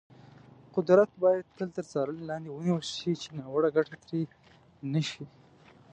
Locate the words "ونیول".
2.51-2.83